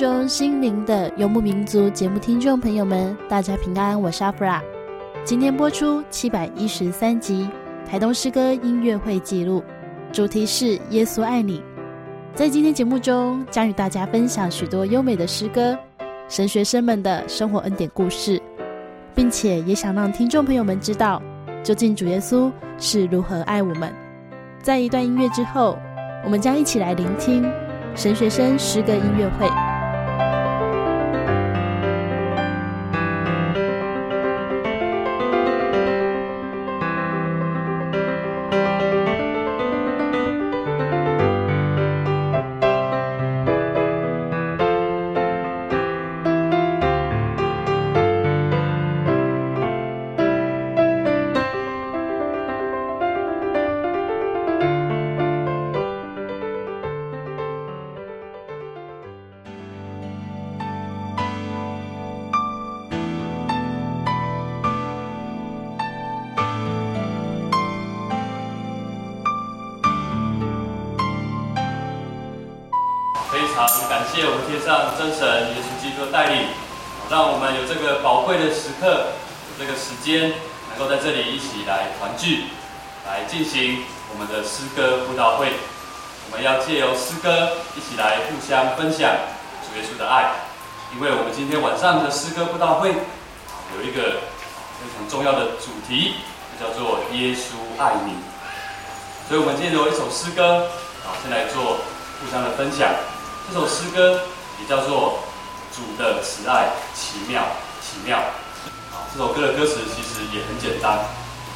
[0.00, 4.62] 中，心灵的游牧民族节目听众朋友们，大家平安，我是阿弗拉。
[5.24, 7.46] 今天播出七百一十三集
[7.86, 9.62] 台东诗歌音乐会记录，
[10.10, 11.62] 主题是耶稣爱你。
[12.34, 15.78] 在今天节目中，将与大家分享许多优美的诗歌、
[16.30, 18.40] 神学生们的生活恩典故事，
[19.14, 21.20] 并且也想让听众朋友们知道，
[21.62, 23.92] 究竟主耶稣是如何爱我们。
[24.62, 25.78] 在一段音乐之后，
[26.24, 27.44] 我们将一起来聆听。
[27.94, 29.69] 神学生诗歌音乐会。
[92.10, 94.02] 诗歌布道会有一个
[94.80, 96.14] 非常重要的主题，
[96.58, 98.14] 叫做耶稣爱你。
[99.28, 100.66] 所以，我们今天有一首诗歌，
[101.04, 101.78] 好，先来做
[102.18, 102.90] 互相的分享。
[103.48, 104.22] 这首诗歌
[104.60, 105.20] 也叫做
[105.76, 107.42] 《主的慈爱奇妙
[107.80, 108.18] 奇妙》
[108.90, 110.98] 啊，这首歌的歌词其实也很简单，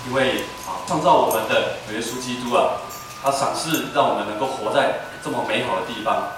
[0.09, 2.79] 因为啊，创造我们的耶稣基督啊，
[3.23, 6.31] 他赏赐让我们能够活在这么美好的地方，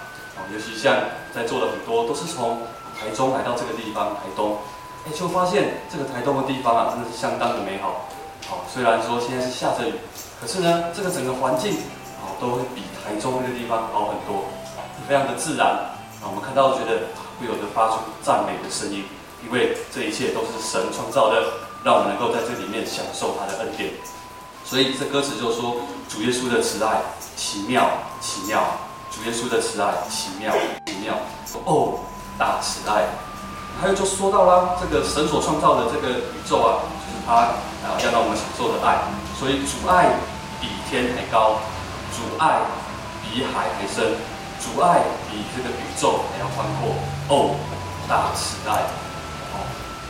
[0.53, 0.97] 尤其像
[1.35, 2.67] 在座的很多都是从
[2.99, 4.59] 台中来到这个地方，台东，
[5.07, 8.09] 哎，就发现这个台东的地方啊，真的是相当的美好。
[8.49, 9.93] 好，虽然说现在是下着雨，
[10.41, 11.73] 可是呢，这个整个环境
[12.23, 14.45] 啊，都会比台中那个地方好很多。
[15.07, 17.07] 非常的自然啊，我们看到觉得
[17.39, 19.05] 不由得发出赞美的声音，
[19.45, 21.43] 因为这一切都是神创造的，
[21.85, 23.91] 让我们能够在这里面享受他的恩典。
[24.65, 25.77] 所以这歌词就说，
[26.09, 26.99] 主耶稣的慈爱
[27.37, 27.89] 奇妙
[28.21, 28.65] 奇妙，
[29.13, 30.53] 主耶稣的慈爱奇妙
[30.87, 31.15] 奇妙。
[31.65, 32.01] 哦，
[32.39, 33.05] 大慈爱。
[33.81, 39.05] 还有就说到了这个神所创造的这个宇宙啊，就是他啊要让我们享受的爱。
[39.39, 40.17] 所以主爱
[40.61, 41.61] 比天还高，
[42.17, 42.61] 主爱
[43.23, 44.17] 比海还深。
[44.57, 46.97] 主爱比这个宇宙还要宽阔
[47.29, 47.61] 哦，
[48.09, 48.89] 大慈爱
[49.53, 49.61] 哦，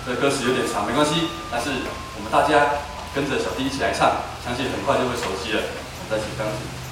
[0.06, 1.70] 这歌词有点长，没关系，但是
[2.14, 2.78] 我们大家
[3.12, 4.08] 跟着小弟一起来唱，
[4.46, 5.60] 相信很快就会熟悉了。
[5.66, 6.85] 我们再起钢琴。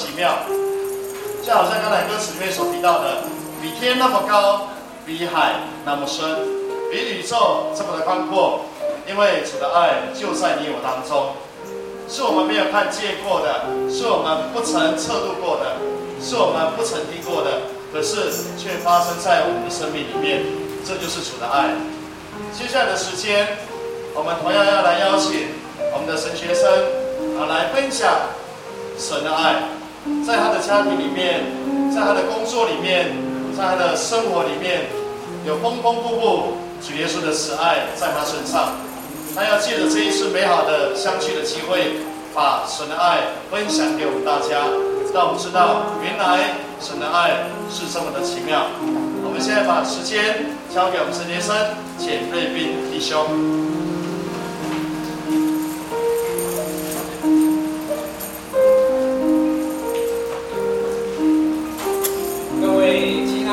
[0.00, 0.32] 奇妙。
[1.44, 3.24] 就好像刚才歌词里面所提到的，
[3.60, 4.68] 比天那么高，
[5.04, 6.24] 比海那么深，
[6.90, 8.60] 比宇宙这么的宽阔。
[9.08, 11.34] 因为主的爱就在你我当中，
[12.08, 15.76] 是我们没有看见过的，是我们不曾测度过的，
[16.22, 17.60] 是我们不曾听过的，
[17.92, 20.44] 可是却发生在我们的生命里面。
[20.86, 21.74] 这就是主的爱。
[22.52, 23.48] 接下来的时间，
[24.14, 25.48] 我们同样要来邀请
[25.92, 26.64] 我们的神学生
[27.36, 28.08] 啊来分享
[28.96, 29.79] 神的爱。
[30.26, 31.44] 在他的家庭里面，
[31.94, 33.12] 在他的工作里面，
[33.56, 34.86] 在他的生活里面，
[35.46, 38.72] 有丰丰富富主耶稣的慈爱在他身上。
[39.34, 42.00] 他要借着这一次美好的相聚的机会，
[42.34, 43.18] 把神的爱
[43.50, 44.66] 分享给我们大家，
[45.14, 48.66] 让我们知道原来神的爱是这么的奇妙。
[49.22, 51.54] 我们现在把时间交给我们神先生
[51.98, 53.89] 简瑞斌弟兄。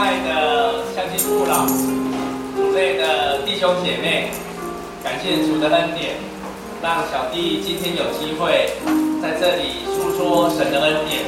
[0.07, 1.67] 爱的乡亲父老、
[2.55, 4.31] 主内的弟兄姐妹，
[5.03, 6.15] 感谢主的恩典，
[6.81, 8.71] 让小弟今天有机会
[9.21, 11.27] 在这里诉说神的恩典。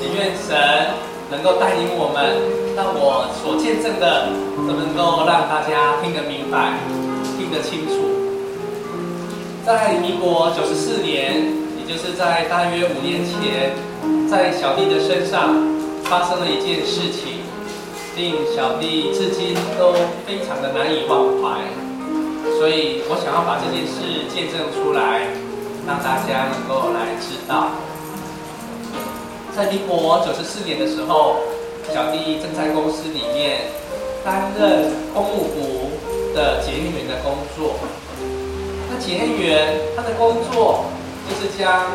[0.00, 0.58] 也愿神
[1.30, 4.26] 能够带领我们，让我所见证的
[4.66, 6.74] 都能够让大家听得明白、
[7.38, 8.02] 听得清楚。
[9.64, 11.38] 在民国九十四年，
[11.78, 13.70] 也就是在大约五年前，
[14.28, 15.54] 在小弟的身上
[16.02, 17.41] 发生了一件事情。
[18.14, 19.94] 令小弟至今都
[20.26, 21.64] 非常的难以忘怀，
[22.58, 25.32] 所以我想要把这件事见证出来，
[25.86, 27.72] 让大家能够来知道。
[29.56, 31.36] 在民国九十四年的时候，
[31.88, 33.72] 小弟正在公司里面
[34.22, 35.90] 担任公务部
[36.34, 37.80] 的检验员的工作。
[38.90, 40.84] 那检验员他的工作
[41.30, 41.88] 就是将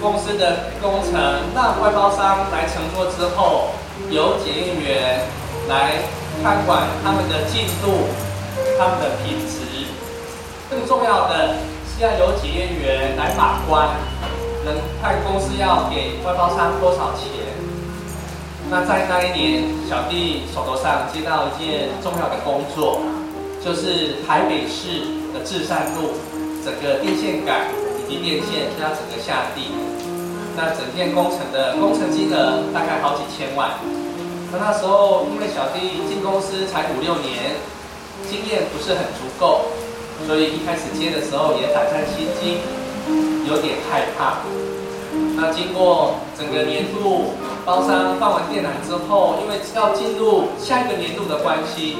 [0.00, 1.18] 公司的工程
[1.56, 3.70] 让外包商来承做之后。
[4.10, 5.20] 由检验员
[5.68, 6.02] 来
[6.42, 8.08] 看管他们的进度、
[8.78, 9.86] 他们的品质，
[10.70, 11.56] 更重要的
[11.86, 13.88] 是要由检验员来把关，
[14.64, 17.26] 能看公司要给外包商多少钱。
[18.70, 23.00] 那在那一年，小弟手头上接到一件重要的工作，
[23.64, 25.00] 就是台北市
[25.32, 26.12] 的至善路
[26.64, 29.72] 整个电线杆以及电线要整个下地，
[30.58, 33.70] 那整件工程的工程金额大概好几千万。
[34.50, 37.54] 那那时候，因为小弟进公司才五六年，
[38.28, 39.66] 经验不是很足够，
[40.26, 42.58] 所以一开始接的时候也胆战心惊，
[43.46, 44.38] 有点害怕。
[45.36, 47.34] 那经过整个年度
[47.64, 51.96] 包商放完电缆之后，因为要进入下一个年度的关系，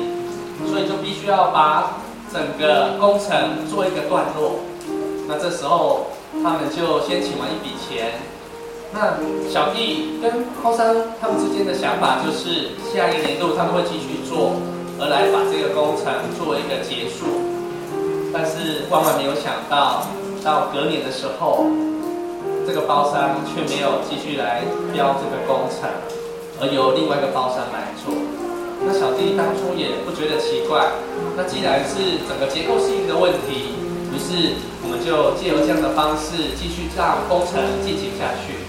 [0.66, 1.98] 所以就必须要把
[2.32, 4.58] 整个工程做一个段落。
[5.28, 6.06] 那这时候
[6.42, 8.14] 他们就先请完一笔钱。
[8.90, 9.20] 那
[9.52, 14.56] 小弟跟包商他们之间的想法就是，下一个年度他们会继续做，
[14.98, 17.26] 而来把这个工程做一个结束。
[18.32, 20.08] 但是万万没有想到，
[20.42, 21.66] 到隔年的时候，
[22.66, 25.88] 这个包商却没有继续来标这个工程，
[26.60, 28.14] 而由另外一个包商来做。
[28.80, 30.88] 那小弟当初也不觉得奇怪，
[31.36, 33.76] 那既然是整个结构性的问题，
[34.12, 38.67] 于是我们就借由这样的方式继续让工程进行下去。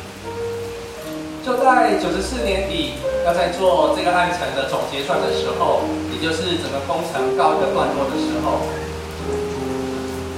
[1.45, 2.93] 就在九十四年底，
[3.25, 5.81] 要在做这个案程的总结算的时候，
[6.11, 8.59] 也就是整个工程告一个段落的时候，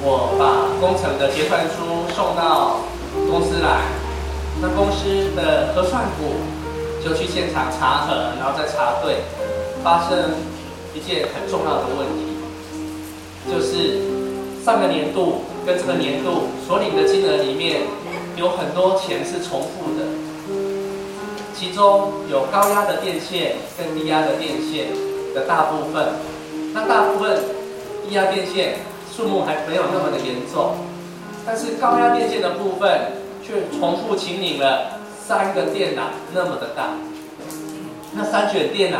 [0.03, 2.81] 我把工程的结算书送到
[3.29, 3.81] 公司来，
[4.61, 6.37] 那公司的核算部
[7.03, 9.17] 就去现场查核，然后再查对，
[9.83, 10.37] 发生
[10.93, 12.37] 一件很重要的问题，
[13.49, 14.05] 就是
[14.63, 17.81] 上个年度跟这个年度所领的金额里面
[18.37, 20.05] 有很多钱是重复的。
[21.61, 24.87] 其中有高压的电线跟低压的电线
[25.35, 26.07] 的大部分，
[26.73, 27.39] 那大部分
[28.03, 28.79] 低压电线
[29.15, 30.73] 数目还没有那么的严重，
[31.45, 32.99] 但是高压电线的部分
[33.45, 36.95] 却重复请领了三个电缆那么的大，
[38.11, 38.97] 那三卷电缆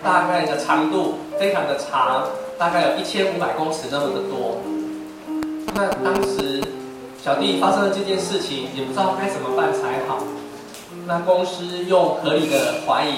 [0.00, 4.60] 大概的长度非常的长，大概有一千五百公尺那么的多。
[5.74, 6.62] 那当时
[7.24, 10.22] 小弟发生了这件事情，也不知道该怎么办才好。
[11.06, 13.14] 那公司用合理的怀疑，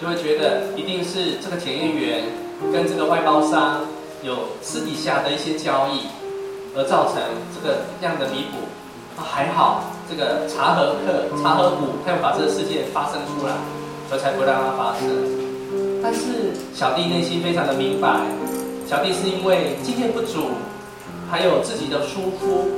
[0.00, 2.24] 就会觉得一定是这个检验员
[2.72, 3.80] 跟这个外包商
[4.22, 6.06] 有私底下的一些交易，
[6.74, 7.20] 而造成
[7.54, 8.58] 这个样的弥补。
[9.22, 13.52] 还好，这个查核课、查核股，他有把这个事件发生出来，
[14.08, 15.06] 所以才不让它发生。
[16.02, 18.20] 但是小弟内心非常的明白，
[18.88, 20.52] 小弟是因为经验不足，
[21.30, 22.70] 还有自己的疏忽，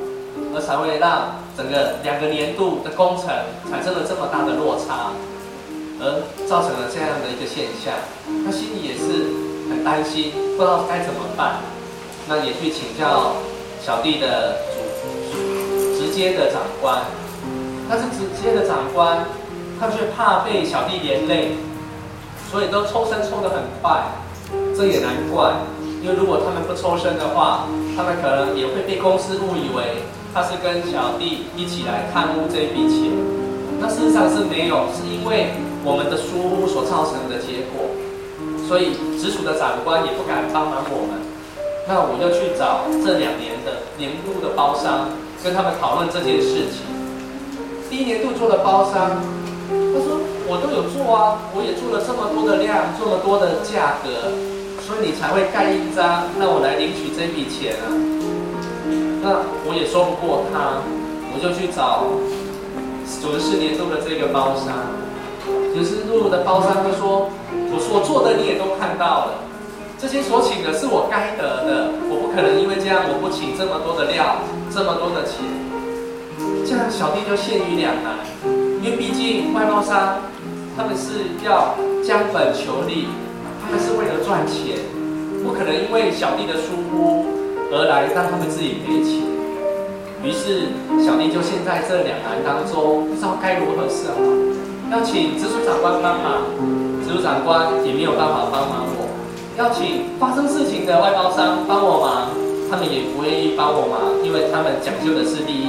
[0.54, 3.28] 而才会让整个两个年度的工程
[3.70, 5.10] 产生了这么大的落差，
[6.00, 7.94] 而造成了这样的一个现象。
[8.44, 9.30] 他心里也是
[9.70, 11.56] 很担心，不知道该怎么办。
[12.28, 13.36] 那也去请教
[13.80, 14.56] 小弟的。
[15.96, 17.02] 直接的长官，
[17.88, 19.26] 但是直接的长官，
[19.80, 21.56] 他却怕被小弟连累，
[22.48, 24.04] 所以都抽身抽得很快。
[24.76, 25.54] 这也难怪，
[26.02, 33.14] 因为如果他们不抽身的话，他们可能也会被公司误以为他是跟小弟一起来贪污这笔钱。
[33.80, 37.86] 那事实上是没有，是因为我们的疏忽所造成的结果。
[38.66, 41.22] 所以直属的长官也不敢帮忙我们。
[41.86, 45.08] 那我就去找这两年的年度的包商。
[45.44, 46.88] 跟他们讨论这件事情。
[47.90, 49.20] 第一年度做的包商，
[49.68, 50.16] 他说
[50.48, 54.32] 我都有做啊，我也做了这么多的量，这么多的价格，
[54.80, 57.92] 所以你才会盖印章让我来领取这笔钱啊。
[59.24, 60.84] 那我也说不过他，
[61.32, 62.04] 我就去找
[63.24, 64.92] 九十四年度的这个包商。
[65.72, 67.32] 九十四年度的包商就说，
[67.72, 69.40] 我所做的你也都看到了。
[69.96, 75.40] 这些所请的是我该得的，我不可能因为这样我不请这么多的料，这么多的钱，
[76.68, 78.20] 这样小弟就陷于两难。
[78.84, 80.20] 因为毕竟外包商
[80.76, 81.72] 他们是要
[82.04, 83.08] 将本求利，
[83.64, 84.84] 他们是为了赚钱，
[85.40, 87.24] 不可能因为小弟的疏忽
[87.72, 89.22] 而来让他们自己赔钱。
[90.24, 90.72] 于是
[91.04, 94.16] 小弟就陷在这两难当中，不知道该如何是好。
[94.90, 96.42] 要请直属长官帮忙，
[97.04, 99.08] 直属长官也没有办法帮忙我。
[99.56, 102.30] 要请发生事情的外包商帮我忙，
[102.70, 105.68] 他们也不愿意帮我忙，因为他们讲究的是利益。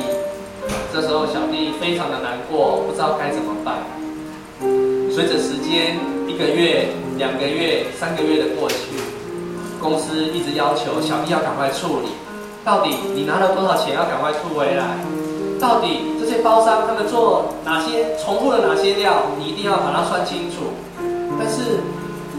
[0.94, 3.84] 这时候小弟非常的难过，不知道该怎么办。
[5.12, 6.88] 随着时间一个月、
[7.18, 8.76] 两个月、三个月的过去，
[9.86, 12.10] 公司一直要求小弟要赶快处理。
[12.66, 14.98] 到底你拿了多少钱要赶快吐回来？
[15.62, 20.74] 到底这些包商他们做哪些重复了哪些料，你一定要把它算清楚。
[21.40, 21.80] 但是。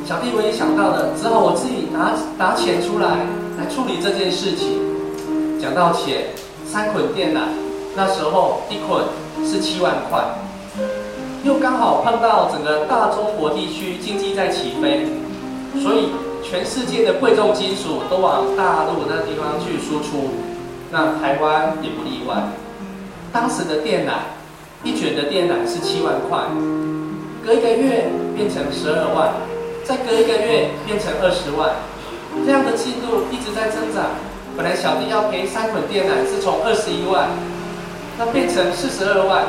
[0.07, 3.27] 小弟唯一想到的，只好我自己拿拿钱出来
[3.59, 4.79] 来处理这件事情。
[5.61, 6.27] 讲到钱，
[6.65, 7.41] 三捆电缆，
[7.97, 9.03] 那时候一捆
[9.45, 10.23] 是七万块，
[11.43, 15.09] 又刚好碰到整个大中国地区经济在起飞，
[15.83, 16.07] 所以
[16.49, 20.31] 全世界的贵重金属都往大陆那地方去输出，
[20.93, 22.37] 那台湾也不例外。
[23.33, 24.13] 当时的电缆，
[24.85, 26.39] 一卷的电缆是七万块，
[27.45, 29.35] 隔一个月变成十二万。
[29.85, 31.71] 再隔一个月变成二十万，
[32.45, 34.19] 这样的进度一直在增长。
[34.57, 37.31] 本来小弟要赔三捆电缆是从二十一万，
[38.19, 39.47] 那变成四十二万，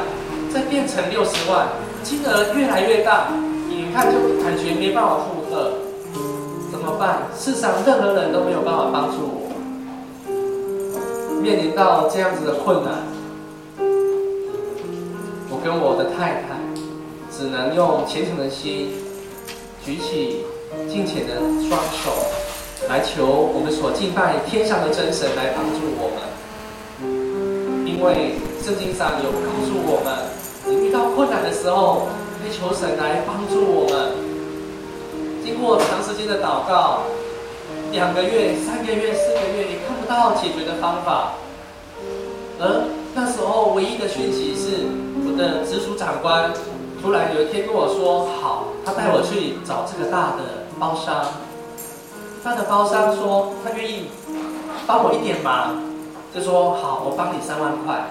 [0.53, 1.69] 再变成六十万，
[2.03, 3.29] 金额越来越大，
[3.69, 5.73] 眼看就感觉没办法负荷，
[6.87, 7.27] 怎么办？
[7.37, 9.51] 世上任何人都没有办法帮助我。
[11.41, 13.03] 面临到这样子的困难，
[15.51, 16.55] 我跟我的太太
[17.29, 18.93] 只能用虔诚的心。
[19.83, 20.45] 举起
[20.87, 21.35] 敬虔的
[21.67, 22.09] 双手，
[22.87, 26.23] 来求我们所敬拜天上的真神来帮助我们。
[27.85, 30.23] 因为圣经上有告诉我们，
[30.65, 32.07] 你遇到困难的时候，
[32.41, 34.26] 可以求神来帮助我们。
[35.47, 37.03] 经过长时间的祷告，
[37.93, 41.31] 两个月、三个月、四个月，你看不到解决的方法。
[42.59, 42.83] 而
[43.15, 44.83] 那时候唯一的讯息是，
[45.25, 46.51] 我的直属长官。
[47.01, 51.25] 突然有一天跟我说：“好，他带我去找这个大的包商。
[52.43, 54.07] 大的包商说他愿意
[54.85, 55.81] 帮我一点忙，
[56.35, 58.03] 就说好，我帮你三万块。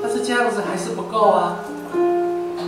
[0.00, 1.56] 但是这样子还是不够啊。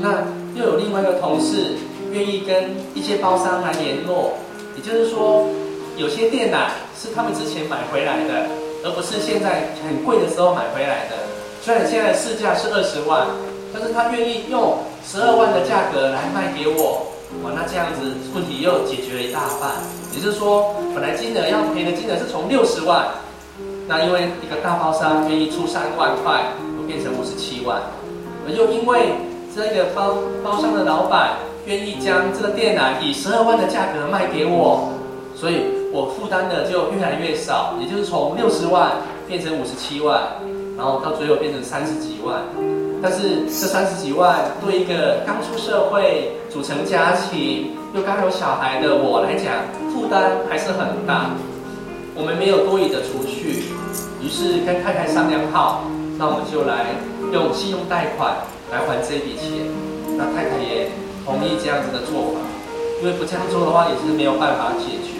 [0.02, 0.24] 那
[0.58, 1.76] 又有另外一个同事
[2.16, 4.32] 愿意跟一些包商来联络，
[4.74, 5.46] 也就是说，
[5.98, 8.48] 有些电缆是他们之前买回来的，
[8.84, 11.16] 而不是现在很贵的时候买回来的。
[11.60, 13.26] 虽然现在市价是二十万。”
[13.74, 17.12] 但是他愿意用十二万的价格来卖给我，
[17.44, 19.72] 哇，那这样子问题又解决了一大半。
[20.14, 23.08] 也就是说，本来金额要赔的金额是从六十万，
[23.86, 27.82] 那因为一个大包商愿意出三万块，就变成五十七万。
[28.46, 29.12] 而又因为
[29.54, 34.88] 这个包包商的老板愿意将这个电缆以十二万的价格卖给我，
[35.34, 38.92] 所以我负担的就越来越少，也就是从六十万
[39.26, 40.22] 变成五十七万，
[40.76, 42.40] 然后到最后变成三十几万。
[43.02, 49.52] 但是这三十几万对一个刚出社会、组成家庭又刚有小孩的我来讲，
[49.92, 51.30] 负担还是很大。
[52.14, 53.74] 我们没有多余的储蓄，
[54.22, 55.82] 于是跟太太商量好，
[56.16, 56.94] 那我们就来
[57.32, 58.34] 用信用贷款
[58.70, 59.66] 来还这笔钱。
[60.16, 60.88] 那太太也
[61.26, 62.38] 同意这样子的做法，
[63.02, 65.18] 因为不这样做的话也是没有办法解决。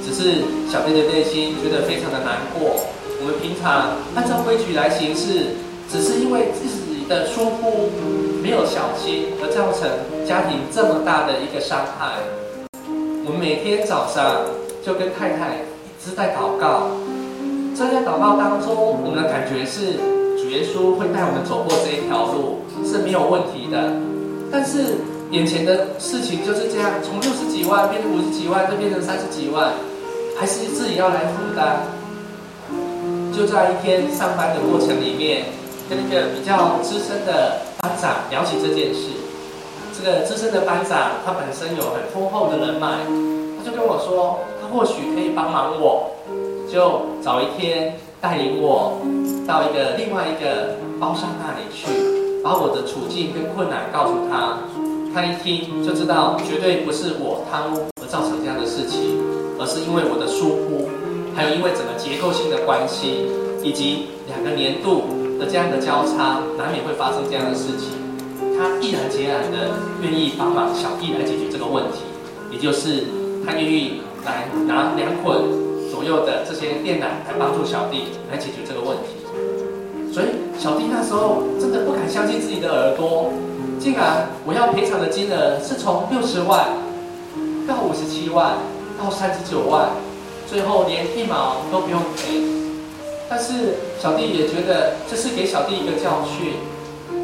[0.00, 2.86] 只是小弟的内心觉得非常的难过。
[3.18, 5.58] 我们平常按照规矩来行事，
[5.90, 7.90] 只是因为自己的疏忽，
[8.40, 9.90] 没有小心，而造成
[10.24, 12.22] 家庭这么大的一个伤害。
[13.26, 14.44] 我们每天早上
[14.84, 16.94] 就跟太太一直在祷告，
[17.74, 19.98] 在这祷告当中，我们的感觉是
[20.38, 23.90] 主耶稣会带我们走过这一条路是没有问题的。
[24.52, 25.00] 但是
[25.34, 29.72] 眼前的事情就是这样，从六十几万变成五十几万，再变成三十几万，
[30.38, 31.82] 还是自己要来负担。
[33.34, 35.46] 就在一天上班的过程里面，
[35.90, 39.10] 跟一个比较资深的班长聊起这件事。
[39.98, 43.02] 这个资深的班长他本身有很丰厚的人脉，
[43.58, 46.12] 他就跟我说，他或许可以帮忙我，
[46.72, 49.02] 就找一天带领我
[49.48, 51.90] 到一个另外一个包商那里去，
[52.44, 54.58] 把我的处境跟困难告诉他。
[55.14, 59.14] 他一听就知道，绝对不是我贪污而造成这样的事情，
[59.60, 60.90] 而是因为我的疏忽。
[61.36, 63.30] 还有因为整个结构性的关系，
[63.62, 65.06] 以及两个年度
[65.38, 67.94] 的这样的交叉，难免会发生这样的事情。
[68.58, 72.02] 他毅然决然的愿意帮忙小弟来解决这个问题，
[72.50, 73.06] 也就是
[73.46, 75.42] 他愿意来拿两捆
[75.90, 79.14] 左右的这些电缆来帮助小弟来解决这个问题。
[80.12, 80.26] 所以
[80.58, 83.32] 小弟那时候真的不敢相信自己的耳朵，
[83.78, 86.68] 竟然我要赔偿的金额是从六十万
[87.66, 88.54] 到五十七万
[88.98, 89.88] 到三十九万。
[90.46, 92.44] 最后连一毛都不用赔，
[93.30, 96.52] 但是小弟也觉得这是给小弟一个教训，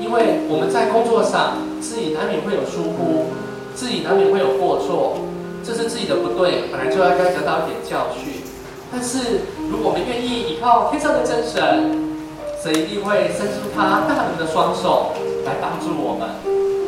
[0.01, 3.27] 因为我们在工作上自己难免会有疏忽，
[3.75, 5.19] 自己难免会有过错，
[5.63, 8.43] 这是自己的不对，本来就应该得到一点教训。
[8.91, 12.17] 但是如果我们愿意依靠天上的真神，
[12.65, 15.13] 神一定会伸出他大能的双手
[15.45, 16.29] 来帮助我们，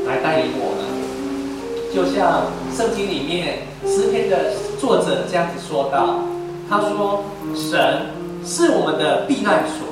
[0.06, 0.84] 来带领我们。
[1.94, 6.20] 就像圣经里面诗篇的作者这样子说道
[6.68, 8.06] ：“他说，神
[8.44, 9.86] 是我们的避难所，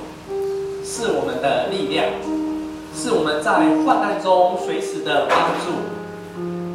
[0.82, 2.06] 是我们的力量，
[2.96, 3.52] 是我们在
[3.84, 5.76] 患难中随时的帮助。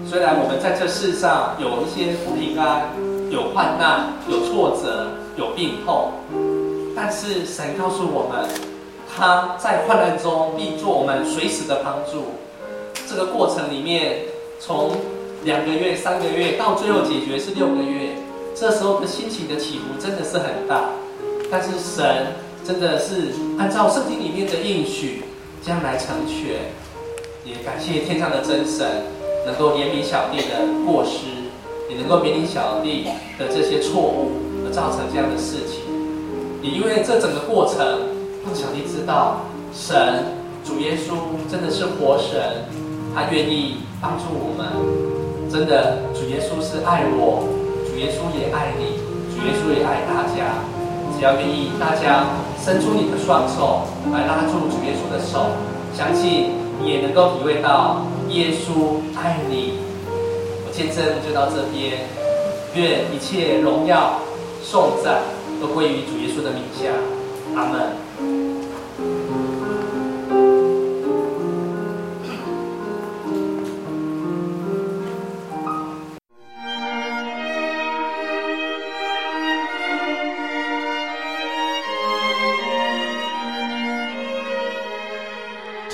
[0.08, 2.90] 虽然我们在这世上有一些不平安，
[3.32, 6.12] 有患难，有挫折，有病痛，
[6.96, 8.48] 但是神告诉我们，
[9.16, 12.36] 他在患难中必做我们随时的帮助。
[13.08, 14.24] 这个过程里面，
[14.60, 14.92] 从
[15.44, 18.10] 两个月、三个月，到最后解决是六个月。
[18.54, 20.90] 这时候的心情的起伏真的是很大，
[21.50, 22.34] 但是神
[22.66, 25.24] 真的是按照圣经里面的应许，
[25.62, 26.60] 将来成全。
[27.46, 29.04] 也感谢天上的真神，
[29.46, 31.28] 能够怜悯小弟的过失，
[31.90, 34.32] 也能够怜悯小弟的这些错误，
[34.66, 35.84] 而造成这样的事情。
[36.62, 38.15] 也因为这整个过程，
[38.46, 39.42] 让小弟知道，
[39.74, 42.66] 神主耶稣真的是活神，
[43.14, 44.70] 他愿意帮助我们。
[45.50, 47.50] 真的，主耶稣是爱我，
[47.90, 49.02] 主耶稣也爱你，
[49.34, 50.62] 主耶稣也爱大家。
[51.18, 52.28] 只要愿意，大家
[52.62, 55.48] 伸出你的双手来拉住主耶稣的手，
[55.96, 59.80] 相信你也能够体会到耶稣爱你。
[60.68, 62.06] 我见证就到这边，
[62.76, 64.20] 愿一切荣耀、
[64.62, 65.22] 颂赞
[65.62, 66.92] 都归于主耶稣的名下。
[67.56, 68.05] 阿门。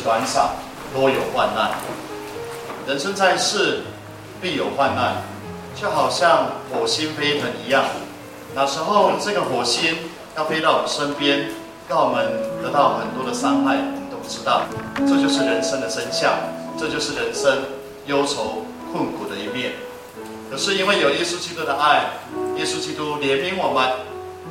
[0.00, 0.52] 日子短少，
[0.94, 1.72] 多有患难。
[2.86, 3.82] 人生在世，
[4.40, 5.16] 必有患难，
[5.76, 7.84] 就好像火星飞腾一样。
[8.54, 9.94] 那时候，这个火星
[10.36, 11.50] 要飞到我们身边，
[11.86, 12.26] 让我们
[12.62, 14.62] 得到很多的伤害，我们都不知道。
[14.96, 16.32] 这就是人生的真相，
[16.78, 17.58] 这就是人生
[18.06, 19.72] 忧愁困苦的一面。
[20.50, 22.04] 可是因为有耶稣基督的爱。”
[22.56, 23.88] 耶稣基督怜悯我们，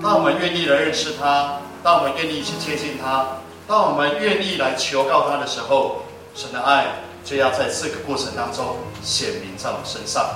[0.02, 3.26] 当我们愿意来认识他，当我们愿意去接近他，
[3.70, 6.02] 当我们愿意来求告他的时候，
[6.34, 6.88] 神的爱
[7.24, 10.28] 就要在这个过程当中显明在我们身上。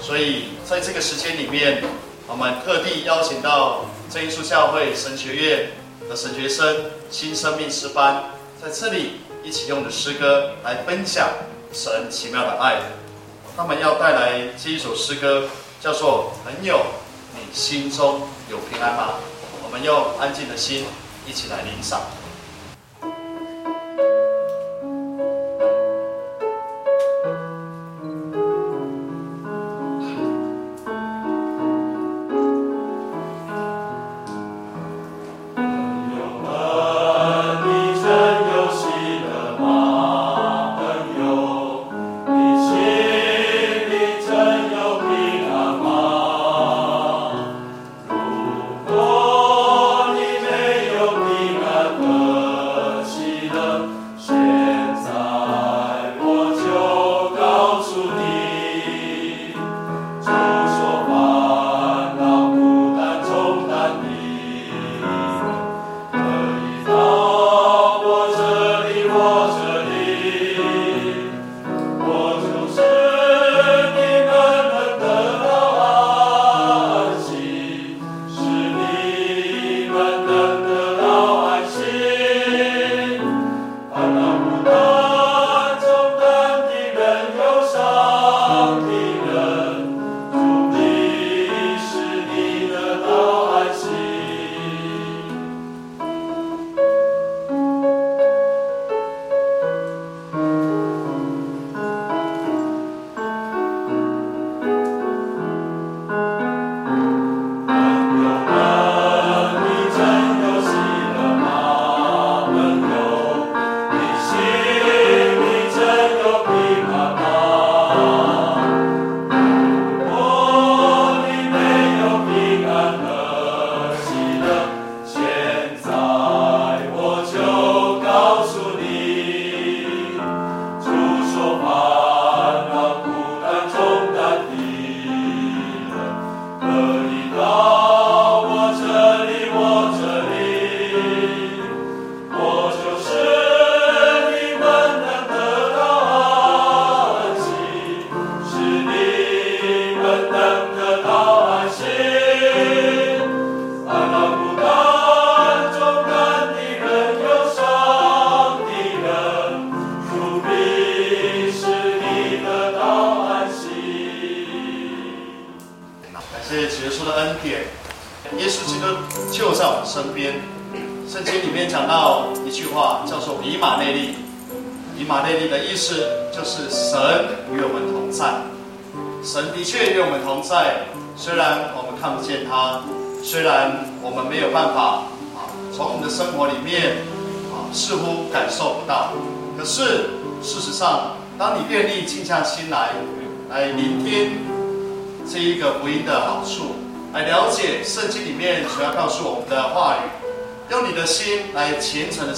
[0.00, 1.82] 所以在这个时间里面，
[2.28, 5.70] 我们特地邀请到真耶稣教会神学院
[6.08, 8.26] 的神学生新生命诗班，
[8.62, 11.30] 在这里一起用的诗歌来分享
[11.72, 12.76] 神奇妙的爱。
[13.56, 15.48] 他们要带来这一首诗歌，
[15.80, 16.76] 叫做《朋友》。
[17.34, 19.14] 你心中有平安吗？
[19.64, 20.84] 我们用安静的心
[21.26, 22.00] 一起来聆赏。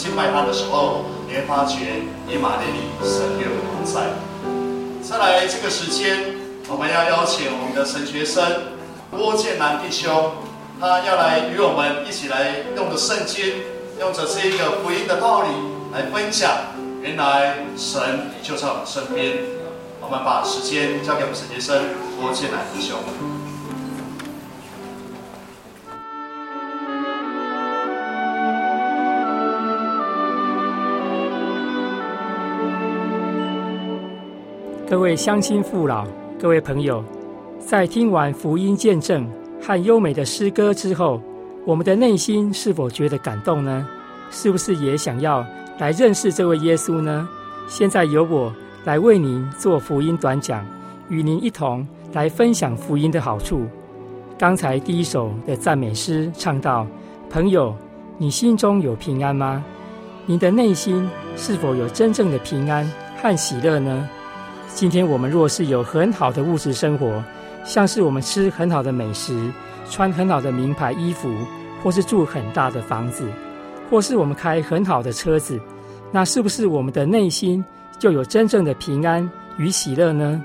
[0.01, 4.09] 虔诚的敬拜他的时候，你会发觉以马内利，神与我们同在。
[5.03, 6.37] 再来这个时间，
[6.69, 8.43] 我们要邀请我们的神学生
[9.11, 10.33] 郭建南弟兄，
[10.81, 13.63] 他要来与我们一起来用着圣经，
[14.01, 15.49] 用着这一个福音的道理
[15.93, 16.51] 来分享。
[17.03, 19.39] 原来神就在我们身边。
[20.01, 21.77] 我们把时间交给我们神学生
[22.19, 22.97] 郭建南弟兄。
[34.91, 36.05] 各位乡亲父老，
[36.37, 37.01] 各位朋友，
[37.61, 39.25] 在听完福音见证
[39.63, 41.23] 和优美的诗歌之后，
[41.65, 43.87] 我们的内心是否觉得感动呢？
[44.33, 45.47] 是不是也想要
[45.79, 47.29] 来认识这位耶稣呢？
[47.69, 50.67] 现在由我来为您做福音短讲，
[51.09, 53.69] 与您一同来分享福音的好处。
[54.37, 56.85] 刚才第一首的赞美诗唱到
[57.31, 57.73] ：“朋友，
[58.19, 59.65] 你心中有平安吗？
[60.27, 62.85] 您的内心是否有真正的平安
[63.23, 64.09] 和喜乐呢？”
[64.75, 67.23] 今天我们若是有很好的物质生活，
[67.65, 69.53] 像是我们吃很好的美食、
[69.91, 71.29] 穿很好的名牌衣服，
[71.83, 73.29] 或是住很大的房子，
[73.91, 75.61] 或是我们开很好的车子，
[76.11, 77.63] 那是不是我们的内心
[77.99, 79.29] 就有真正的平安
[79.59, 80.43] 与喜乐呢？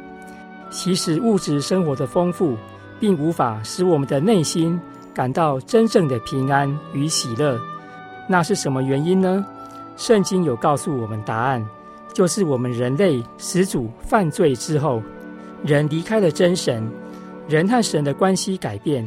[0.70, 2.58] 其实物质生活的丰富，
[3.00, 4.78] 并无法使我们的内心
[5.14, 7.58] 感到真正的平安与喜乐。
[8.28, 9.46] 那是什么原因呢？
[9.96, 11.66] 圣经有告诉我们答案。
[12.15, 15.04] 就是我们人类始祖犯罪之后，
[15.65, 16.89] 人离开了真神，
[17.49, 19.06] 人和神的关系改变，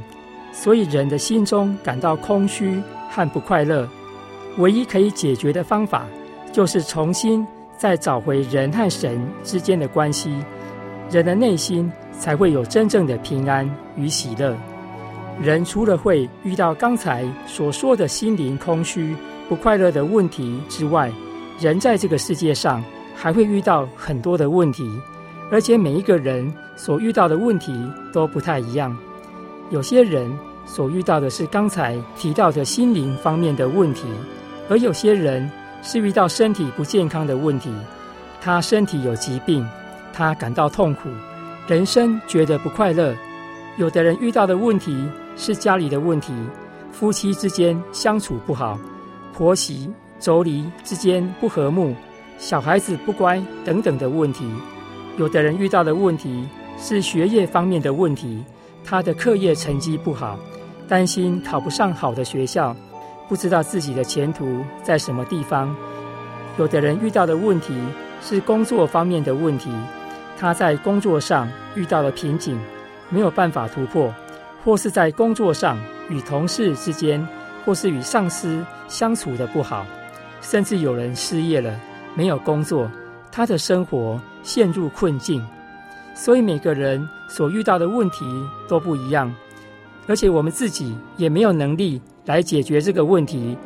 [0.52, 3.88] 所以人的心中感到空虚和不快乐。
[4.58, 6.04] 唯一可以解决的方法，
[6.52, 7.46] 就是重新
[7.78, 10.30] 再找回人和神之间的关系，
[11.10, 13.66] 人的内心才会有真正的平安
[13.96, 14.54] 与喜乐。
[15.40, 19.16] 人除了会遇到刚才所说的心灵空虚、
[19.48, 21.10] 不快乐的问题之外，
[21.58, 22.84] 人在这个世界上，
[23.20, 24.88] 还会遇到很多的问题，
[25.50, 27.76] 而且每一个人所遇到的问题
[28.12, 28.96] 都不太一样。
[29.70, 30.32] 有些人
[30.64, 34.06] 所遇到的是刚才提到的心灵方面的问题，
[34.68, 35.50] 而有些人
[35.82, 37.70] 是遇到身体不健康的问题。
[38.40, 39.66] 他身体有疾病，
[40.12, 41.08] 他感到痛苦，
[41.66, 43.12] 人生觉得不快乐。
[43.78, 46.32] 有的人遇到的问题是家里的问题，
[46.92, 48.78] 夫妻之间相处不好，
[49.34, 51.96] 婆媳妯娌之间不和睦。
[52.38, 54.48] 小孩子不乖等等的问题，
[55.16, 56.48] 有的人遇到的问题
[56.78, 58.44] 是学业方面的问题，
[58.84, 60.38] 他的课业成绩不好，
[60.86, 62.74] 担心考不上好的学校，
[63.28, 65.74] 不知道自己的前途在什么地方。
[66.58, 67.74] 有的人遇到的问题
[68.22, 69.68] 是工作方面的问题，
[70.38, 72.56] 他在工作上遇到了瓶颈，
[73.10, 74.14] 没有办法突破，
[74.64, 75.76] 或是在工作上
[76.08, 77.26] 与同事之间，
[77.64, 79.84] 或是与上司相处的不好，
[80.40, 81.76] 甚至有人失业了。
[82.18, 82.90] 没有工作，
[83.30, 85.40] 他的生活陷入困境，
[86.16, 88.26] 所以每个人所遇到的问题
[88.68, 89.32] 都不一样，
[90.08, 93.56] 而且我们自己也没有能力来解决这个问题。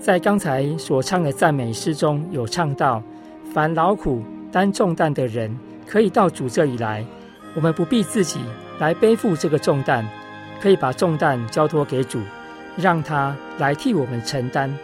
[0.00, 3.02] 在刚才所唱的赞美诗中有唱到
[3.52, 5.54] ：“凡劳苦担重担的人，
[5.86, 7.04] 可以到主这里来，
[7.54, 8.40] 我们不必自己
[8.78, 10.02] 来背负这个重担，
[10.62, 12.20] 可以把重担交托给主，
[12.74, 14.74] 让他来替我们承担。”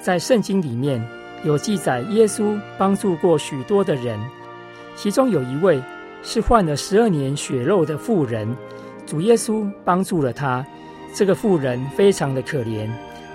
[0.00, 1.06] 在圣经里面。
[1.44, 4.18] 有记载，耶稣帮助过许多的人，
[4.94, 5.82] 其中有一位
[6.22, 8.56] 是患了十二年血肉的妇人，
[9.06, 10.64] 主耶稣帮助了她。
[11.14, 12.88] 这个妇人非常的可怜，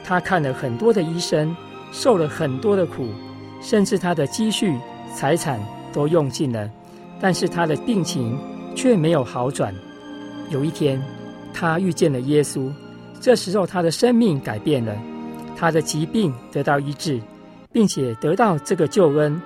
[0.03, 1.55] 她看了很多的医生，
[1.91, 3.09] 受了很多的苦，
[3.61, 4.73] 甚至她的积蓄
[5.13, 5.59] 财产
[5.91, 6.69] 都用尽了，
[7.19, 8.39] 但是她的病情
[8.73, 9.75] 却没有好转。
[10.49, 10.99] 有一天，
[11.53, 12.71] 她遇见了耶稣，
[13.19, 14.95] 这时候她的生命改变了，
[15.57, 17.19] 她的疾病得到医治。
[17.77, 19.39] 并且得到这个救恩，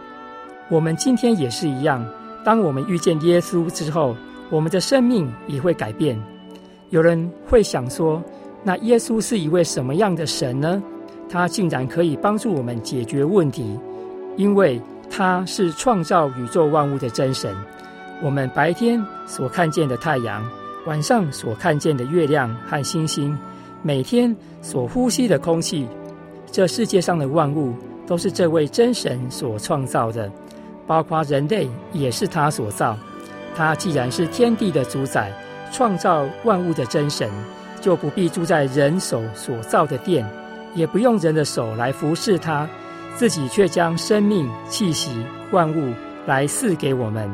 [0.70, 2.02] 我们今天也是一样。
[2.46, 4.16] 当我们遇见耶稣之后，
[4.50, 6.18] 我们的生命也会改变。
[6.92, 8.24] 有人会想说，
[8.64, 10.82] 那耶稣是一位什么样的神呢？
[11.30, 13.78] 他竟然可以帮助我们解决问题，
[14.38, 17.54] 因为他是创造宇宙万物的真神。
[18.24, 20.42] 我们白天所看见的太阳，
[20.86, 23.38] 晚上所看见的月亮和星星，
[23.82, 25.86] 每天所呼吸的空气，
[26.50, 27.74] 这世界上的万物
[28.12, 30.30] 都是这位真神所创造的，
[30.86, 32.98] 包括人类也是他所造。
[33.56, 35.32] 他既然是天地的主宰，
[35.72, 37.32] 创造万物的真神，
[37.80, 40.30] 就不必住在人手所造的殿，
[40.76, 42.68] 也不用人的手来服侍他，
[43.16, 45.94] 自己却将生命气息万物
[46.26, 47.34] 来赐给我们。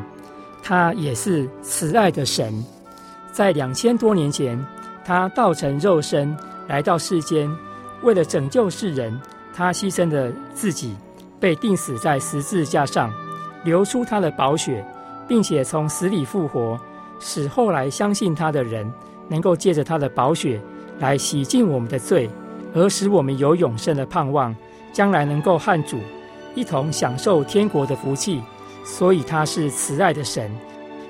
[0.62, 2.64] 他也是慈爱的神，
[3.32, 4.64] 在两千多年前，
[5.04, 6.36] 他道成肉身
[6.68, 7.50] 来到世间，
[8.04, 9.20] 为了拯救世人，
[9.58, 10.94] 他牺牲了自己，
[11.40, 13.12] 被钉死在十字架上，
[13.64, 14.86] 流出他的宝血。
[15.26, 16.80] 并且从死里复活，
[17.20, 18.90] 使后来相信他的人
[19.28, 20.58] 能够借着他的宝血
[21.00, 22.30] 来洗净我们的罪，
[22.72, 24.56] 而使我们有永生的盼望，
[24.90, 25.98] 将来能够和主
[26.54, 28.40] 一同享受天国的福气。
[28.84, 30.50] 所以他是慈爱的神。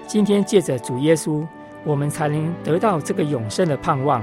[0.09, 1.47] 今天借着主耶稣，
[1.85, 4.21] 我们才能得到这个永生的盼望。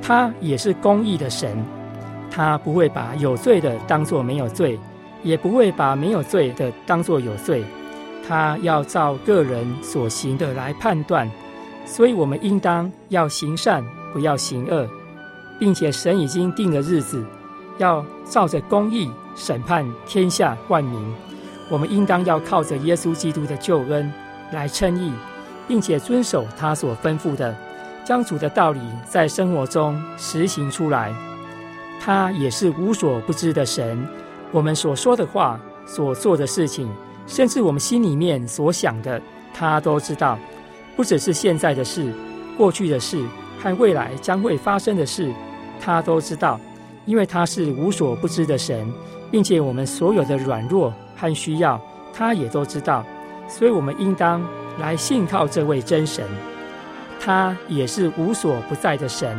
[0.00, 1.58] 他也是公义的神，
[2.30, 4.78] 他不会把有罪的当作没有罪，
[5.22, 7.64] 也不会把没有罪的当作有罪。
[8.26, 11.28] 他要照个人所行的来判断，
[11.84, 14.88] 所以我们应当要行善，不要行恶，
[15.58, 17.24] 并且神已经定了日子，
[17.78, 21.14] 要照着公义审判天下万民。
[21.68, 24.12] 我们应当要靠着耶稣基督的救恩
[24.52, 25.12] 来称义，
[25.66, 27.56] 并且遵守他所吩咐的，
[28.04, 31.12] 将主的道理在生活中实行出来。
[32.00, 34.08] 他也是无所不知的神，
[34.50, 36.90] 我们所说的话，所做的事情。
[37.26, 39.22] 甚至我们心里面所想的，
[39.54, 40.36] 他都知道；
[40.96, 42.12] 不只是现在的事、
[42.56, 43.22] 过去的事
[43.62, 45.30] 和未来将会发生的事，
[45.78, 46.58] 他都知道。
[47.06, 48.92] 因为他是无所不知的神，
[49.30, 51.80] 并且我们所有的软弱和需要，
[52.12, 53.04] 他也都知道。
[53.48, 54.42] 所以，我们应当
[54.78, 56.24] 来信靠这位真神。
[57.18, 59.36] 他也是无所不在的神，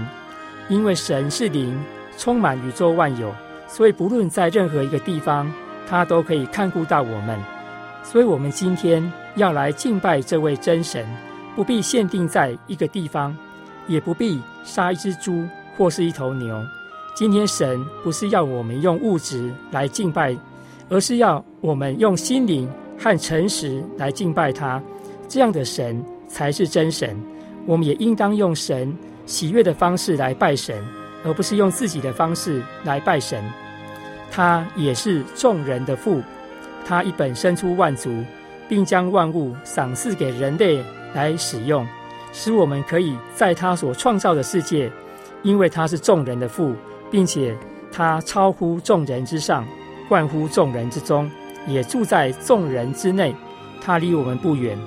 [0.70, 1.78] 因为神是灵，
[2.18, 3.34] 充满宇宙万有，
[3.68, 5.51] 所以不论在任何一个地方，
[5.88, 7.39] 他都可以看顾到我们。
[8.03, 11.05] 所以，我们今天要来敬拜这位真神，
[11.55, 13.36] 不必限定在一个地方，
[13.88, 15.47] 也不必杀一只猪
[15.78, 16.59] 或是一头牛。
[17.14, 20.36] 今天，神不是要我们用物质来敬拜，
[20.89, 24.82] 而是要我们用心灵和诚实来敬拜他。
[25.28, 27.16] 这样的神才是真神。
[27.68, 28.91] 我们也应当用神
[29.28, 30.84] 喜悦的方式来拜神，
[31.24, 33.43] 而不是用自己的方式来拜神。
[34.30, 36.22] 他也是众人的父。
[36.86, 38.24] 他一本生出万族，
[38.67, 41.88] 并将万物赏赐给人类来使用，
[42.34, 44.91] 使我们可以在他所创造的世界，
[45.43, 46.74] 因为他是众人的父，
[47.11, 47.55] 并且
[47.91, 49.65] 他超乎众人之上，
[50.09, 51.30] 贯乎众人之中，
[51.67, 53.36] 也住在众人之内。
[53.80, 54.78] 他离我们不远，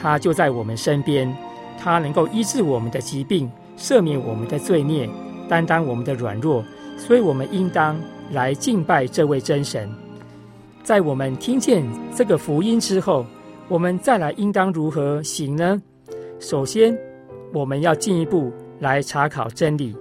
[0.00, 1.32] 他就在我们身边。
[1.78, 5.08] 他能够医治我们的疾病，赦免我们的罪孽，
[5.48, 6.64] 担当我们的软弱，
[6.96, 9.88] 所以我们应当来敬拜这位真神。
[10.82, 11.84] 在我们听见
[12.14, 13.24] 这个福音之后，
[13.68, 15.80] 我们再来应当如何行呢？
[16.38, 16.96] 首先，
[17.52, 19.96] 我们要进一步来查考真理。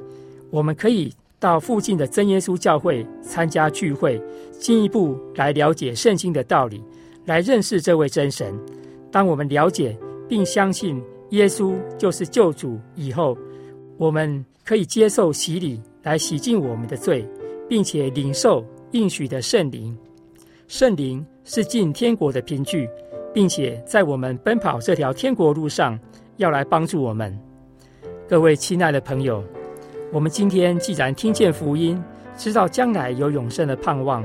[0.49, 4.21] 我们可以到附近的真耶稣教会参加聚会，
[4.59, 6.83] 进一步来了解圣经的道理，
[7.25, 8.53] 来认识这位真神。
[9.11, 13.37] 当我们了解并相信耶稣就是救主以后，
[14.03, 17.25] 我们可以接受洗礼来洗净我们的罪，
[17.69, 19.97] 并且领受应许的圣灵。
[20.67, 22.89] 圣灵是进天国的凭据，
[23.33, 25.97] 并且在我们奔跑这条天国路上，
[26.35, 27.33] 要来帮助我们。
[28.27, 29.41] 各位亲爱的朋友，
[30.11, 31.97] 我们今天既然听见福音，
[32.35, 34.21] 知道将来有永生的盼望，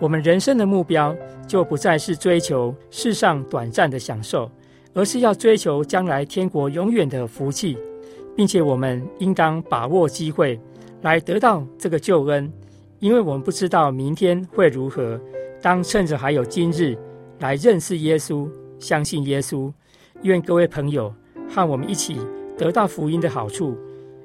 [0.00, 1.14] 我们人生的目标
[1.46, 4.50] 就不再是追求世上短暂的享受，
[4.92, 7.78] 而是要追求将来天国永远的福气，
[8.36, 10.58] 并且我们应当把握机会
[11.02, 12.52] 来得到这个救恩，
[12.98, 15.20] 因为我们不知道明天会如何。
[15.62, 16.96] 当趁着还有今日，
[17.38, 19.70] 来认识耶稣，相信耶稣。
[20.22, 21.12] 愿各位朋友
[21.48, 22.16] 和我们一起
[22.56, 23.76] 得到福音的好处。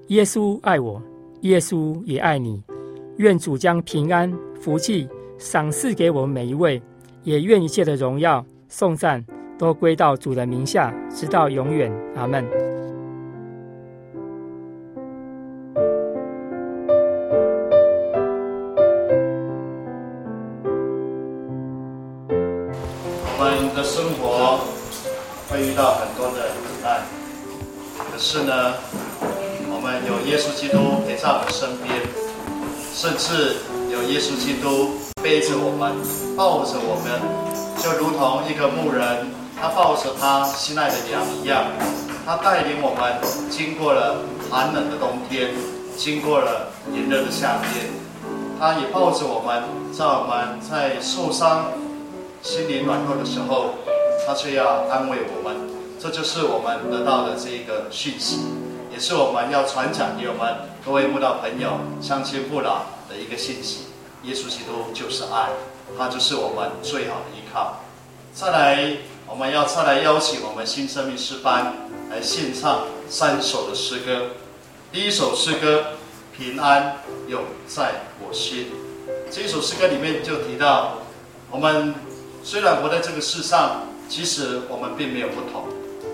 [0.07, 1.01] 耶稣爱我，
[1.41, 2.63] 耶稣也爱你。
[3.17, 6.81] 愿主将平安、福气赏赐给我们每一位，
[7.23, 9.25] 也愿一切的荣耀、颂赞
[9.57, 11.91] 都归到主的名下，直到永远。
[12.15, 12.64] 阿门。
[25.55, 26.99] 会遇到很多的苦难，
[28.11, 28.73] 可是呢，
[29.71, 31.95] 我们有耶稣基督陪在我们身边，
[32.93, 33.55] 甚至
[33.89, 35.95] 有耶稣基督背着我们、
[36.35, 37.07] 抱着我们，
[37.81, 41.63] 就如同一个牧人他抱着他心爱的羊一样，
[42.25, 43.15] 他带领我们
[43.49, 44.17] 经过了
[44.51, 45.51] 寒冷的冬天，
[45.95, 47.87] 经过了炎热的夏天，
[48.59, 51.71] 他也抱着我们，在我们在受伤、
[52.43, 53.75] 心灵软弱的时候，
[54.25, 55.55] 他却要安慰我们。
[55.99, 58.41] 这就是我们得到的这个讯息，
[58.91, 60.55] 也是我们要传讲给我们
[60.85, 63.85] 各位慕道朋友、乡亲父老的一个信息。
[64.23, 65.49] 耶稣基督就是爱，
[65.97, 67.79] 他就是我们最好的依靠。
[68.33, 68.97] 再来，
[69.27, 71.73] 我们要再来邀请我们新生命诗班
[72.11, 74.31] 来献唱三首的诗歌。
[74.91, 75.81] 第一首诗歌
[76.37, 76.97] 《平安
[77.27, 78.67] 永在我心》，
[79.33, 80.99] 这一首诗歌里面就提到，
[81.49, 81.95] 我们
[82.43, 85.65] 虽然活在这个世上，其实我们并没有不同。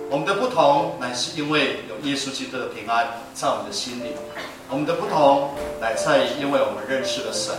[0.10, 4.12] 我们的不同乃是因为有耶稣基督的平安在我们的心里。
[4.70, 7.56] 我们的不同乃在于因为我们认识了神。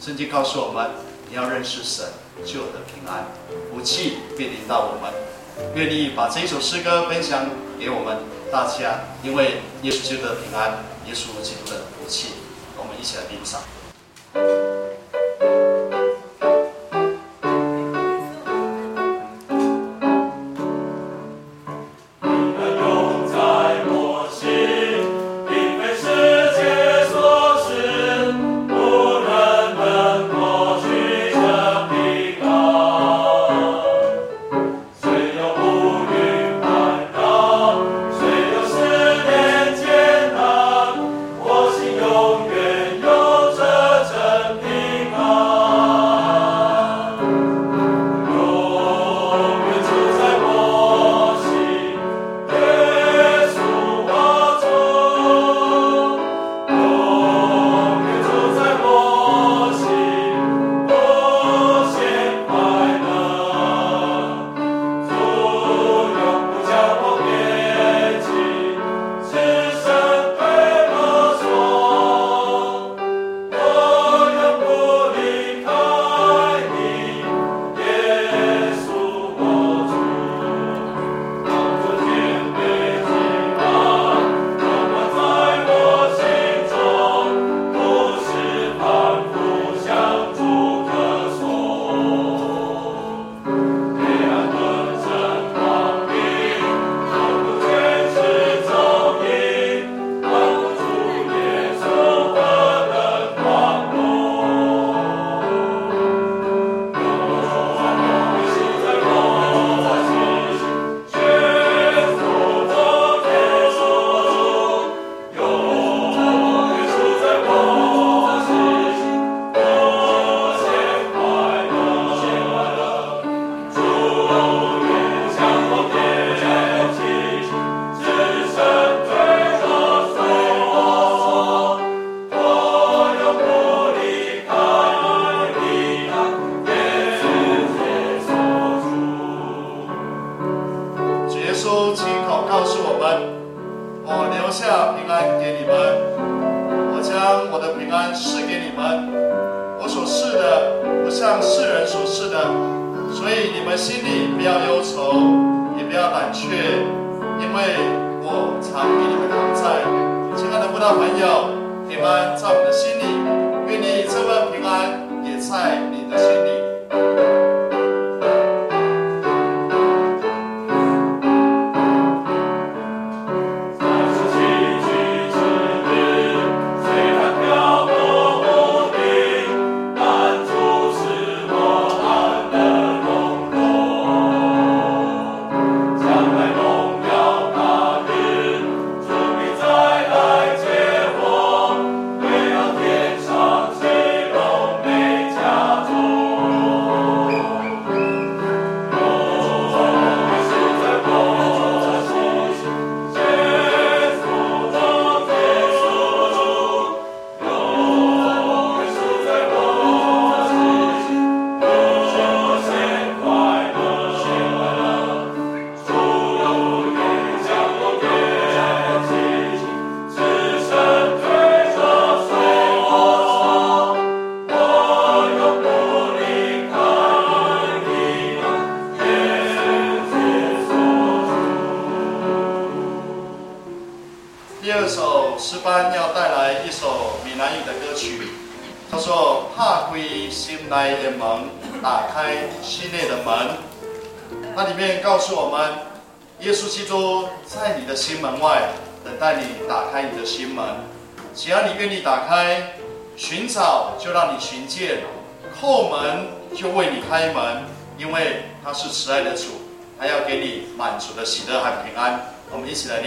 [0.00, 0.90] 圣经告诉我们，
[1.30, 2.06] 你要认识神，
[2.44, 3.26] 就得平安，
[3.72, 5.12] 福气便临到我们。
[5.74, 7.46] 愿意把这一首诗歌分享
[7.78, 8.18] 给我们
[8.50, 12.28] 大家，因为耶稣基督的平安，耶稣基督的福气，
[12.76, 13.62] 我们一起来领赏。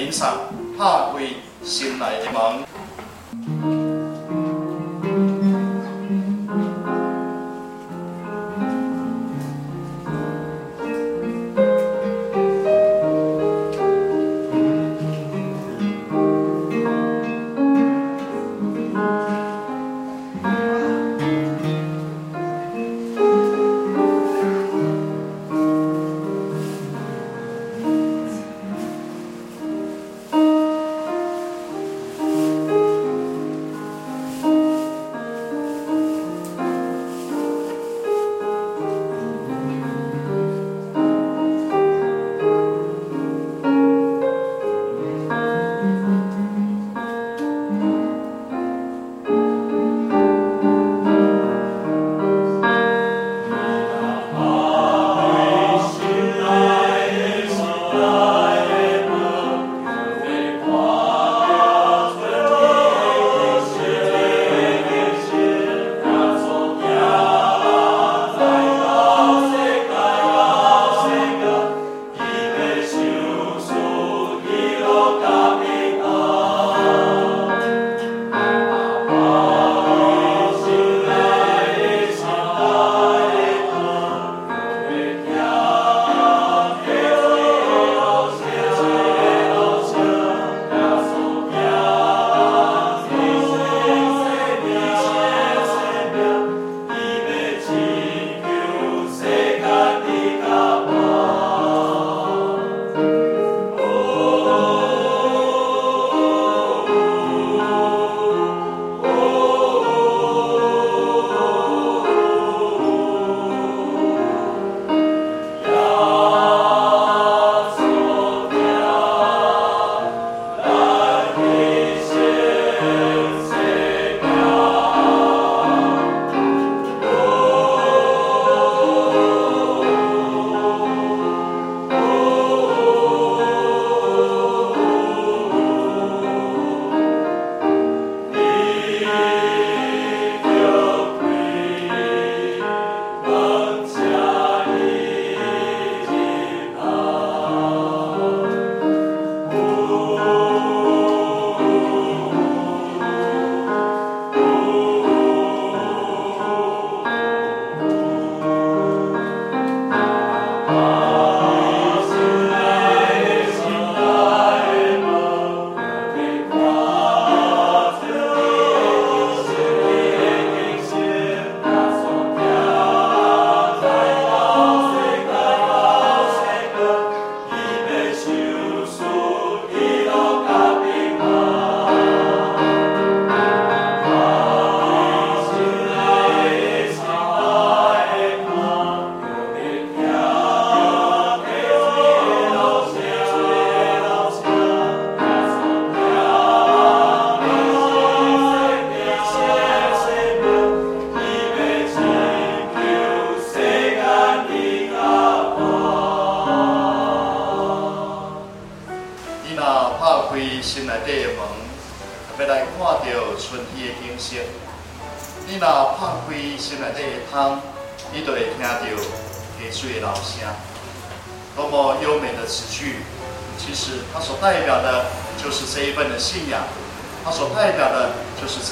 [0.08, 0.38] 们一起来领赏，
[0.78, 0.84] 拍
[1.14, 1.20] 开
[1.64, 2.66] 心来的门。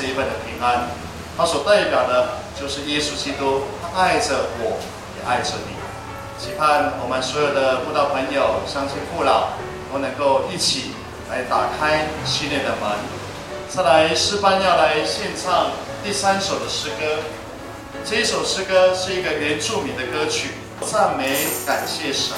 [0.06, 0.88] 一份的平安，
[1.38, 2.30] 它所代表的
[2.60, 4.80] 就是耶稣基督，他爱着我，
[5.18, 5.76] 也爱着你。
[6.38, 9.50] 期盼我们所有的布道朋友、乡亲父老
[9.92, 10.92] 都能够一起
[11.30, 12.92] 来打开新灵的门。
[13.70, 15.72] 再来，诗班要来献唱
[16.04, 17.24] 第三首的诗歌。
[18.06, 20.52] 这一首诗歌是一个原住民的歌曲，
[20.82, 21.36] 赞美
[21.66, 22.36] 感谢神，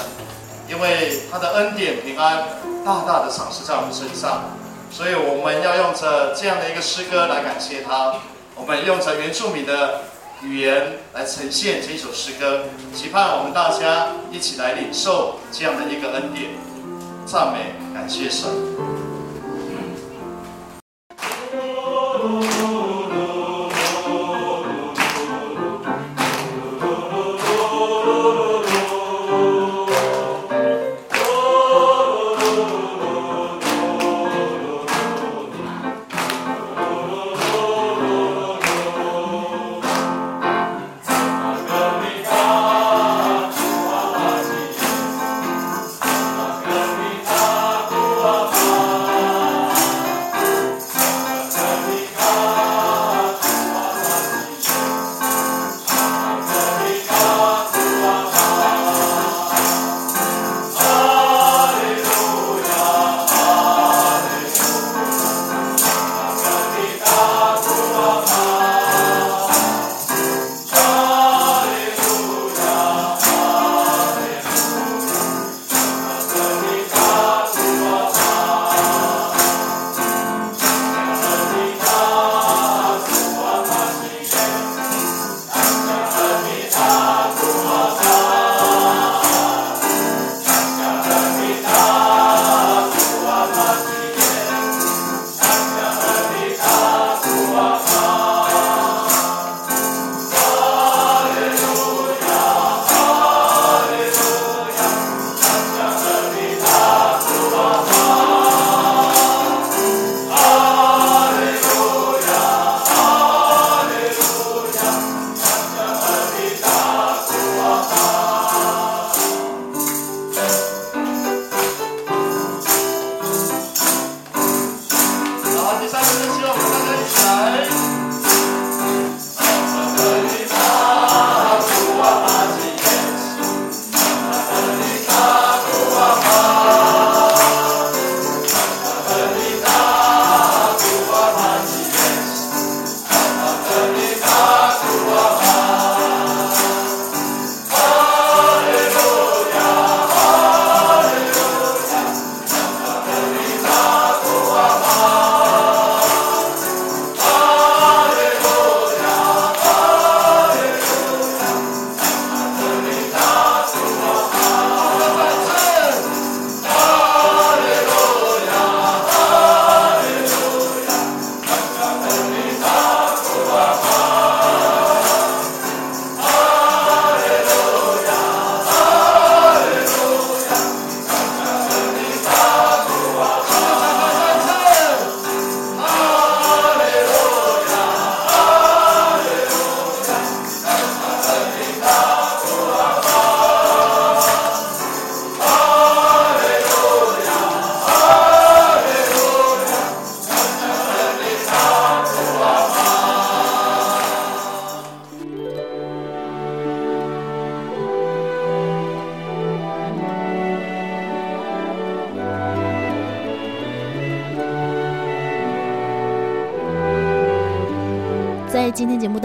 [0.69, 2.47] 因为他的恩典平安
[2.85, 4.56] 大大的赏赐在我们身上。
[4.97, 8.15] 所以我们要用着这样的一个诗歌来感谢他。
[8.55, 10.01] 我们用着原住民的
[10.41, 12.63] 语言来呈现这一首诗歌，
[12.95, 16.49] 期盼我们大家一起来领受这样的一个恩典，
[17.27, 18.86] 赞美感谢神。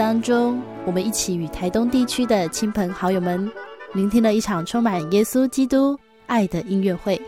[0.03, 3.49] 当中，我们一起与台东地区的亲朋好友们
[3.93, 5.97] 聆听了一场充满耶稣基督
[6.27, 7.19] 爱的音乐会。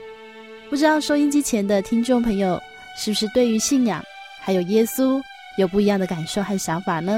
[0.70, 2.62] 不知道收音机前的听众朋友，
[2.98, 4.04] 是不是对于信仰
[4.42, 5.22] 还有耶稣
[5.58, 7.18] 有不一样的感受和想法呢？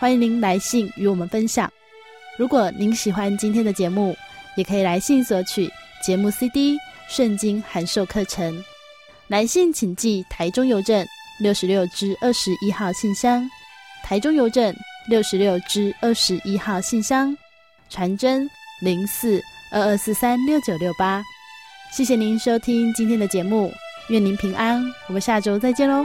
[0.00, 1.70] 欢迎您来信与我们分享。
[2.36, 4.16] 如果您喜欢今天的节目，
[4.56, 5.70] 也可以来信索取
[6.04, 6.76] 节目 CD、
[7.08, 8.52] 圣经函授课程。
[9.28, 11.06] 来信请寄台中邮政
[11.38, 13.48] 六十六至二十一号信箱，
[14.12, 14.76] 台中邮政
[15.08, 17.34] 六十六支二十一号信箱，
[17.88, 18.46] 传真
[18.82, 19.40] 零四
[19.72, 21.22] 二二四三六九六八。
[21.90, 23.72] 谢谢您收听今天的节目，
[24.10, 26.04] 愿您平安，我们下周再见喽。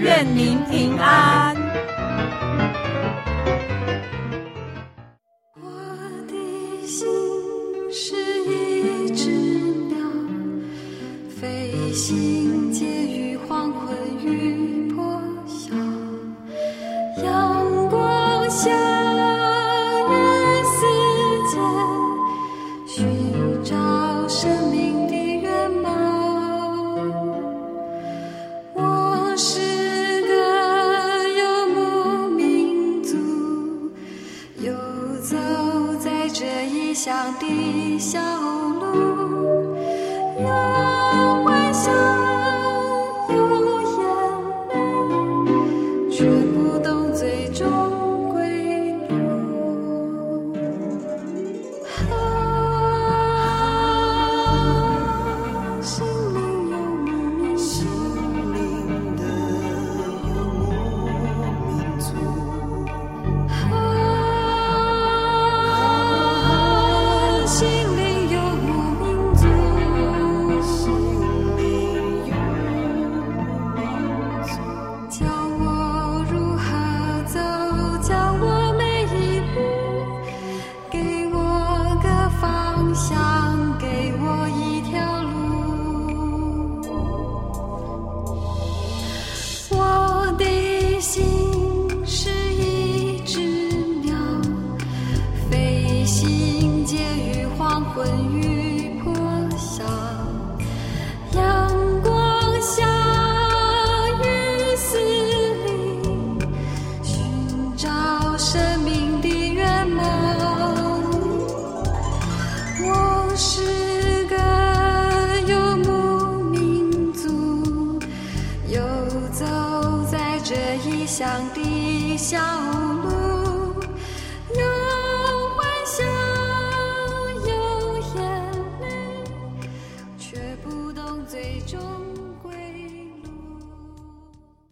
[0.00, 1.56] 愿您平安。
[5.60, 5.68] 我
[6.28, 7.06] 的心
[7.90, 9.28] 是一只
[9.88, 9.98] 鸟，
[11.28, 12.37] 飞行